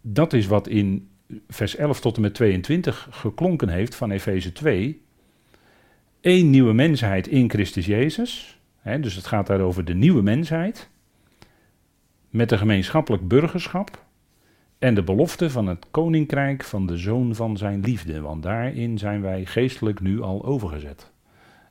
[0.00, 1.08] Dat is wat in
[1.48, 5.02] vers 11 tot en met 22 geklonken heeft van Efeze 2.
[6.20, 8.60] Eén nieuwe mensheid in Christus Jezus.
[8.78, 10.88] Hè, dus het gaat daar over de nieuwe mensheid.
[12.30, 14.06] Met een gemeenschappelijk burgerschap.
[14.78, 18.20] En de belofte van het koninkrijk van de zoon van zijn liefde.
[18.20, 21.10] Want daarin zijn wij geestelijk nu al overgezet.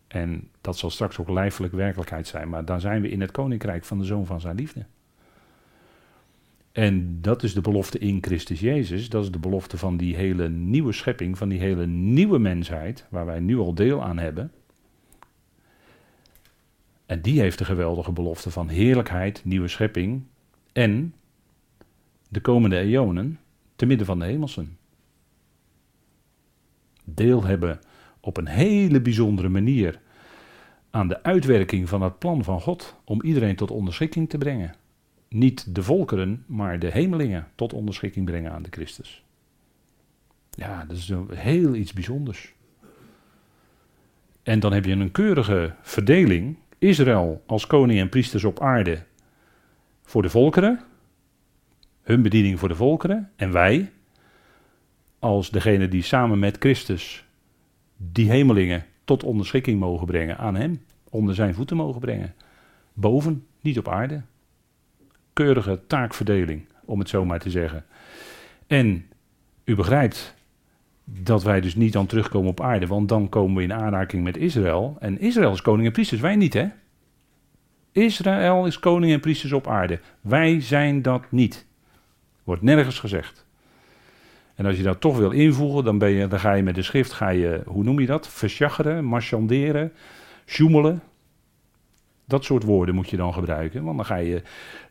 [0.07, 2.49] En dat zal straks ook lijfelijk werkelijkheid zijn.
[2.49, 4.85] Maar dan zijn we in het koninkrijk van de zoon van zijn liefde.
[6.71, 9.09] En dat is de belofte in Christus Jezus.
[9.09, 13.25] Dat is de belofte van die hele nieuwe schepping, van die hele nieuwe mensheid, waar
[13.25, 14.51] wij nu al deel aan hebben.
[17.05, 20.23] En die heeft de geweldige belofte van heerlijkheid, nieuwe schepping
[20.73, 21.13] en
[22.27, 23.39] de komende eonen
[23.75, 24.77] te midden van de hemelsen.
[27.03, 27.79] Deel hebben
[28.19, 29.99] op een hele bijzondere manier
[30.89, 34.75] aan de uitwerking van het plan van God om iedereen tot onderschikking te brengen
[35.29, 39.23] niet de volkeren, maar de hemelingen tot onderschikking brengen aan de Christus.
[40.49, 42.53] Ja, dat is heel iets bijzonders.
[44.43, 46.57] En dan heb je een keurige verdeling.
[46.77, 49.03] Israël als koning en priesters op aarde
[50.03, 50.81] voor de volkeren.
[52.07, 53.31] Hun bediening voor de volkeren.
[53.35, 53.91] En wij
[55.19, 57.25] als degene die samen met Christus
[57.97, 60.81] die hemelingen tot onderschikking mogen brengen aan hem.
[61.09, 62.33] Onder zijn voeten mogen brengen.
[62.93, 64.21] Boven, niet op aarde
[65.37, 67.85] keurige taakverdeling, om het zo maar te zeggen.
[68.67, 69.05] En
[69.63, 70.35] u begrijpt
[71.03, 74.37] dat wij dus niet dan terugkomen op aarde, want dan komen we in aanraking met
[74.37, 74.95] Israël.
[74.99, 76.67] En Israël is koning en priesters, wij niet hè?
[77.91, 79.99] Israël is koning en priesters op aarde.
[80.21, 81.66] Wij zijn dat niet.
[82.47, 83.45] Wordt nergens gezegd.
[84.55, 86.81] En als je dat toch wil invoegen, dan, ben je, dan ga je met de
[86.81, 88.27] schrift, ga je, hoe noem je dat?
[88.27, 89.93] Versjaggeren, marchanderen,
[90.45, 91.03] sjoemelen.
[92.25, 93.83] Dat soort woorden moet je dan gebruiken.
[93.83, 94.41] Want dan ga je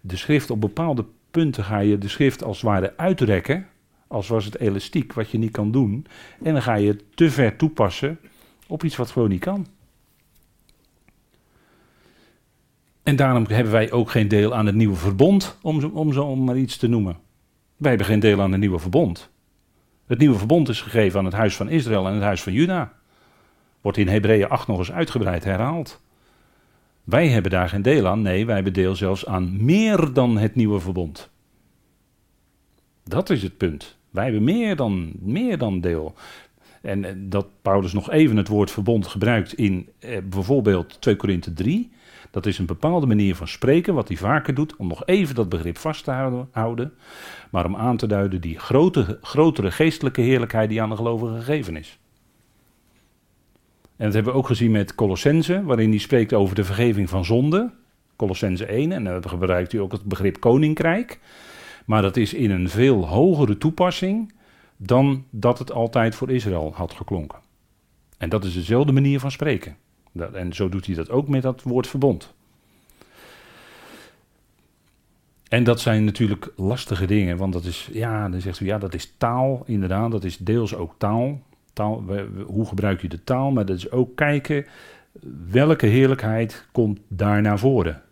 [0.00, 3.66] de schrift op bepaalde punten ga je de schrift als het ware uitrekken.
[4.06, 6.06] Als was het elastiek, wat je niet kan doen.
[6.42, 8.18] En dan ga je het te ver toepassen
[8.66, 9.66] op iets wat gewoon niet kan.
[13.02, 16.44] En daarom hebben wij ook geen deel aan het nieuwe verbond, om, om zo om
[16.44, 17.24] maar iets te noemen.
[17.76, 19.30] Wij hebben geen deel aan het nieuwe verbond.
[20.06, 22.92] Het nieuwe verbond is gegeven aan het huis van Israël en het huis van Juda.
[23.80, 26.00] Wordt in Hebreeën 8 nog eens uitgebreid herhaald.
[27.04, 28.22] Wij hebben daar geen deel aan.
[28.22, 31.30] Nee, wij hebben deel zelfs aan meer dan het nieuwe verbond.
[33.04, 33.96] Dat is het punt.
[34.10, 36.14] Wij hebben meer dan, meer dan deel.
[36.82, 41.52] En eh, dat Paulus nog even het woord verbond gebruikt in eh, bijvoorbeeld 2 Korinthe
[41.52, 41.90] 3.
[42.30, 45.48] Dat is een bepaalde manier van spreken, wat hij vaker doet, om nog even dat
[45.48, 46.10] begrip vast te
[46.50, 46.92] houden.
[47.50, 51.76] Maar om aan te duiden die grote, grotere geestelijke heerlijkheid die aan de gelovigen gegeven
[51.76, 51.98] is.
[53.96, 57.24] En dat hebben we ook gezien met Colossense, waarin hij spreekt over de vergeving van
[57.24, 57.72] zonde.
[58.16, 61.18] Colossense 1, en dan gebruikt hij ook het begrip koninkrijk.
[61.86, 64.32] Maar dat is in een veel hogere toepassing
[64.76, 67.38] dan dat het altijd voor Israël had geklonken.
[68.18, 69.76] En dat is dezelfde manier van spreken.
[70.32, 72.34] En zo doet hij dat ook met dat woord verbond.
[75.48, 78.94] En dat zijn natuurlijk lastige dingen, want dat is, ja, dan zegt u, ja, dat
[78.94, 81.40] is taal, inderdaad, dat is deels ook taal.
[81.72, 82.04] taal
[82.46, 84.66] hoe gebruik je de taal, maar dat is ook kijken
[85.50, 88.02] welke heerlijkheid komt daar naar voren.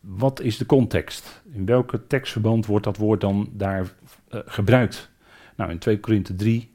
[0.00, 1.42] Wat is de context?
[1.52, 5.10] In welke tekstverband wordt dat woord dan daar uh, gebruikt?
[5.56, 6.70] Nou, in 2 Korinthe 3,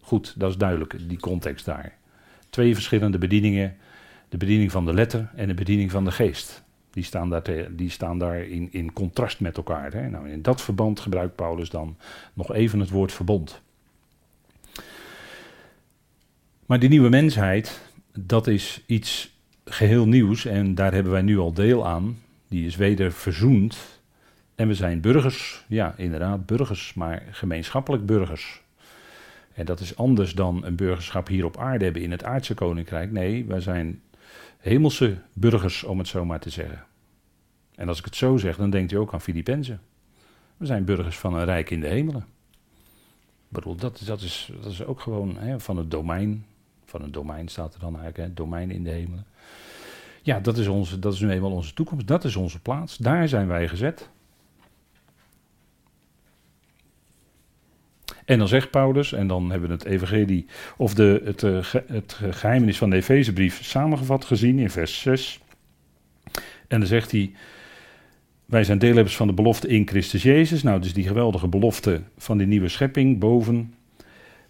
[0.00, 1.95] goed, dat is duidelijk, die context daar.
[2.56, 3.76] Twee verschillende bedieningen,
[4.28, 6.62] de bediening van de letter en de bediening van de geest.
[6.90, 9.92] Die staan daar, die staan daar in, in contrast met elkaar.
[9.92, 10.08] Hè?
[10.08, 11.96] Nou, in dat verband gebruikt Paulus dan
[12.32, 13.62] nog even het woord verbond.
[16.66, 17.80] Maar die nieuwe mensheid,
[18.18, 22.18] dat is iets geheel nieuws en daar hebben wij nu al deel aan.
[22.48, 24.00] Die is weder verzoend.
[24.54, 28.64] En we zijn burgers, ja inderdaad burgers, maar gemeenschappelijk burgers.
[29.56, 33.12] En dat is anders dan een burgerschap hier op aarde hebben in het aardse koninkrijk.
[33.12, 34.02] Nee, wij zijn
[34.58, 36.84] hemelse burgers, om het zo maar te zeggen.
[37.74, 39.80] En als ik het zo zeg, dan denkt u ook aan Filippenzen.
[40.56, 42.26] We zijn burgers van een rijk in de hemelen.
[43.48, 46.46] Bedoel, dat, dat, is, dat is ook gewoon hè, van het domein.
[46.84, 49.26] Van het domein staat er dan eigenlijk, hè, domein in de hemelen.
[50.22, 52.06] Ja, dat is, onze, dat is nu eenmaal onze toekomst.
[52.06, 52.96] Dat is onze plaats.
[52.96, 54.08] Daar zijn wij gezet.
[58.26, 62.20] En dan zegt Paulus, en dan hebben we het evangelie, of de, het, eh, het
[62.30, 65.40] geheimenis van de Efezebrief samengevat gezien in vers 6.
[66.68, 67.32] En dan zegt hij,
[68.46, 70.62] wij zijn deelhebbers van de belofte in Christus Jezus.
[70.62, 73.74] Nou, dus die geweldige belofte van die nieuwe schepping boven.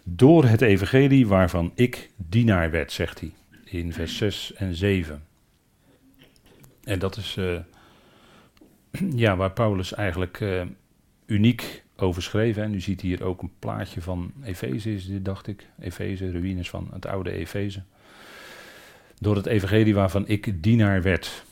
[0.04, 3.30] Door het evangelie waarvan ik dienaar werd, zegt hij.
[3.64, 5.22] In vers 6 en 7.
[6.84, 7.58] En dat is uh,
[9.24, 10.62] ja, waar Paulus eigenlijk uh,
[11.26, 12.56] uniek over schreef.
[12.56, 15.66] En u ziet hier ook een plaatje van Efeze, is dit, dacht ik.
[15.80, 17.82] Efeze, ruïnes van het oude Efeze.
[19.18, 21.44] Door het evangelie waarvan ik dienaar werd.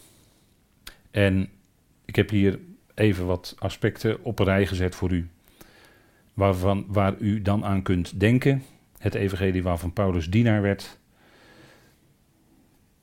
[1.11, 1.48] En
[2.04, 2.59] ik heb hier
[2.94, 5.28] even wat aspecten op een rij gezet voor u.
[6.35, 8.62] Waarvan, waar u dan aan kunt denken.
[8.98, 10.98] Het evangelie waarvan Paulus dienaar werd.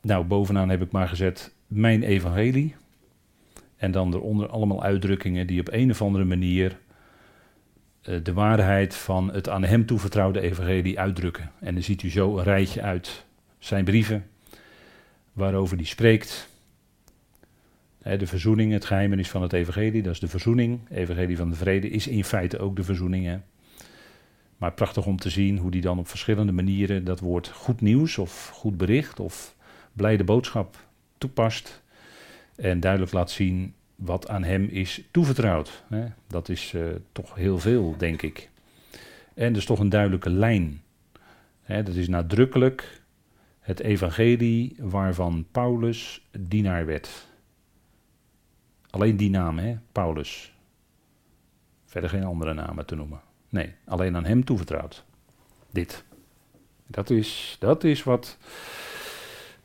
[0.01, 2.75] Nou, bovenaan heb ik maar gezet mijn evangelie.
[3.75, 6.77] En dan eronder allemaal uitdrukkingen die op een of andere manier
[8.01, 11.51] de waarheid van het aan hem toevertrouwde evangelie uitdrukken.
[11.59, 13.25] En dan ziet u zo een rijtje uit
[13.59, 14.27] zijn brieven
[15.33, 16.49] waarover hij spreekt.
[18.01, 20.79] De verzoening, het geheimenis van het evangelie, dat is de verzoening.
[20.89, 23.25] Evangelie van de vrede is in feite ook de verzoening.
[23.25, 23.37] Hè?
[24.57, 28.17] Maar prachtig om te zien hoe die dan op verschillende manieren dat woord goed nieuws
[28.17, 29.55] of goed bericht of
[29.93, 30.85] blijde boodschap
[31.17, 31.81] toepast.
[32.55, 35.83] En duidelijk laat zien wat aan hem is toevertrouwd.
[36.27, 38.49] Dat is uh, toch heel veel, denk ik.
[39.33, 40.81] En er is toch een duidelijke lijn.
[41.65, 43.01] Dat is nadrukkelijk
[43.59, 47.27] het evangelie waarvan Paulus dienaar werd.
[48.89, 49.77] Alleen die naam, hè?
[49.91, 50.53] Paulus.
[51.85, 53.21] Verder geen andere namen te noemen.
[53.49, 55.05] Nee, alleen aan hem toevertrouwd.
[55.71, 56.03] Dit.
[56.87, 58.37] Dat is, dat is, wat,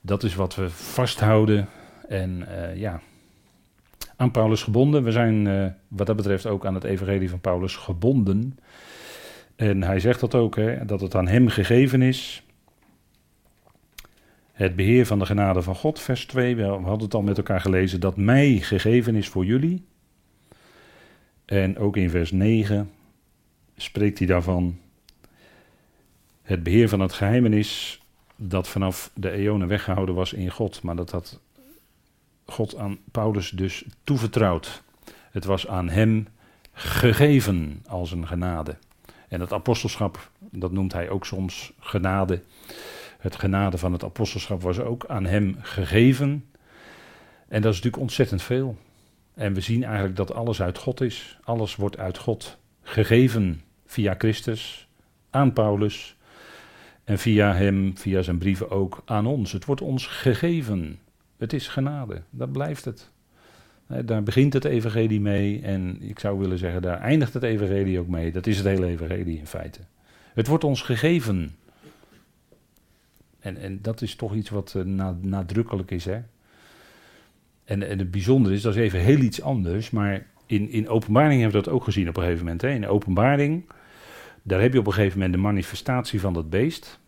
[0.01, 1.69] dat is wat we vasthouden.
[2.09, 3.01] En uh, ja,
[4.17, 5.03] aan Paulus gebonden.
[5.03, 8.59] We zijn uh, wat dat betreft ook aan het evangelie van Paulus gebonden.
[9.57, 12.43] En hij zegt dat ook, hè, dat het aan hem gegeven is.
[14.53, 16.57] Het beheer van de genade van God, vers 2.
[16.57, 19.85] We hadden het al met elkaar gelezen dat mij gegeven is voor jullie.
[21.45, 22.91] En ook in vers 9
[23.77, 24.79] spreekt hij daarvan.
[26.43, 28.03] Het beheer van het geheimenis
[28.37, 31.41] dat vanaf de eonen weggehouden was in God, maar dat had
[32.47, 34.83] God aan Paulus dus toevertrouwd.
[35.31, 36.27] Het was aan hem
[36.73, 38.77] gegeven als een genade.
[39.29, 42.43] En het apostelschap, dat noemt hij ook soms genade.
[43.19, 46.45] Het genade van het apostelschap was ook aan hem gegeven.
[47.49, 48.77] En dat is natuurlijk ontzettend veel.
[49.35, 51.39] En we zien eigenlijk dat alles uit God is.
[51.45, 54.89] Alles wordt uit God gegeven via Christus,
[55.31, 56.17] aan Paulus
[57.05, 59.53] en via hem, via zijn brieven ook aan ons.
[59.53, 60.99] Het wordt ons gegeven.
[61.39, 63.11] Het is genade, dat blijft het.
[64.05, 68.09] Daar begint het evangelie mee en ik zou willen zeggen, daar eindigt het evangelie ook
[68.09, 68.33] mee.
[68.33, 69.81] Dat is het hele evangelie in feite.
[70.35, 71.57] Het wordt ons gegeven.
[73.39, 76.05] En, en dat is toch iets wat uh, nadrukkelijk is.
[76.05, 76.21] Hè?
[77.65, 81.41] En, en het bijzondere is, dat is even heel iets anders, maar in, in openbaring
[81.41, 82.63] hebben we dat ook gezien op een gegeven moment.
[82.63, 82.69] Hè?
[82.69, 83.65] In openbaring,
[84.43, 87.01] daar heb je op een gegeven moment de manifestatie van dat beest.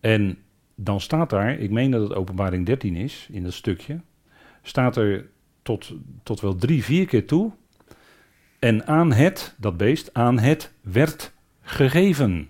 [0.00, 0.38] En
[0.84, 4.00] dan staat daar, ik meen dat het openbaring 13 is, in dat stukje,
[4.62, 5.28] staat er
[5.62, 7.52] tot, tot wel drie, vier keer toe.
[8.58, 12.48] En aan het, dat beest, aan het werd gegeven.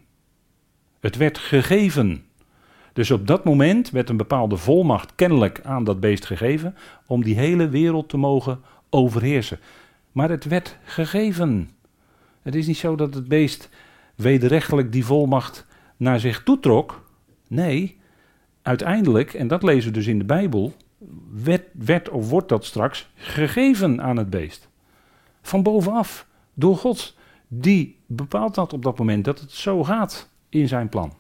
[1.01, 2.25] Het werd gegeven.
[2.93, 6.75] Dus op dat moment werd een bepaalde volmacht kennelijk aan dat beest gegeven
[7.07, 8.61] om die hele wereld te mogen
[8.91, 9.59] overheersen.
[10.13, 11.71] Maar het werd gegeven.
[12.43, 13.69] Het is niet zo dat het beest
[14.15, 15.67] wederrechtelijk die volmacht
[15.97, 17.05] naar zich toetrok.
[17.49, 18.00] Nee,
[18.71, 20.73] uiteindelijk, en dat lezen we dus in de Bijbel,
[21.73, 24.69] werd, of wordt dat straks gegeven aan het beest.
[25.43, 27.17] Van bovenaf, door God,
[27.49, 31.13] die bepaalt dat op dat moment dat het zo gaat in zijn plan.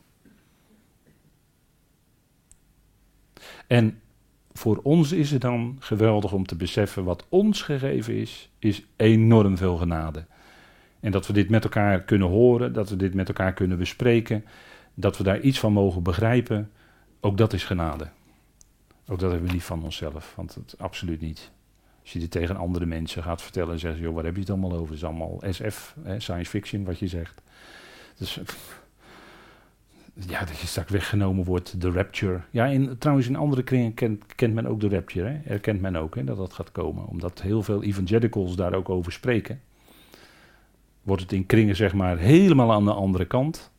[3.66, 4.00] En
[4.52, 9.56] voor ons is het dan geweldig om te beseffen wat ons gegeven is, is enorm
[9.56, 10.24] veel genade.
[11.00, 14.44] En dat we dit met elkaar kunnen horen, dat we dit met elkaar kunnen bespreken,
[14.94, 16.70] dat we daar iets van mogen begrijpen,
[17.20, 18.08] ook dat is genade.
[19.08, 21.50] Ook dat hebben we niet van onszelf, want het absoluut niet.
[22.00, 24.50] Als je dit tegen andere mensen gaat vertellen en zegt, joh, waar heb je het
[24.50, 24.86] allemaal over?
[24.86, 27.42] Het is allemaal SF, hè, science fiction, wat je zegt.
[28.16, 28.40] Dus
[30.14, 32.40] ja, dat je straks weggenomen wordt, de rapture.
[32.50, 35.40] Ja, in, trouwens in andere kringen kent, kent men ook de rapture, hè?
[35.50, 37.06] erkent men ook hè, dat dat gaat komen.
[37.06, 39.60] Omdat heel veel evangelicals daar ook over spreken.
[41.02, 43.70] Wordt het in kringen zeg maar helemaal aan de andere kant,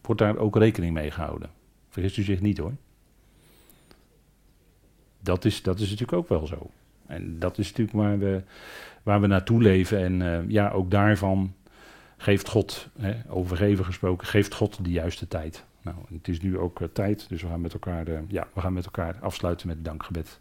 [0.00, 1.50] wordt daar ook rekening mee gehouden.
[1.94, 2.72] Vergist u zich niet hoor.
[5.20, 6.70] Dat is, dat is natuurlijk ook wel zo.
[7.06, 8.42] En dat is natuurlijk waar we,
[9.02, 9.98] waar we naartoe leven.
[9.98, 11.54] En uh, ja, ook daarvan
[12.16, 15.64] geeft God, hè, overgeven gesproken, geeft God de juiste tijd.
[15.82, 18.60] Nou, het is nu ook uh, tijd, dus we gaan met elkaar, uh, ja, we
[18.60, 20.40] gaan met elkaar afsluiten met dankgebed.